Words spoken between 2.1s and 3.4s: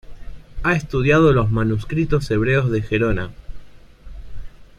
hebreos de Gerona.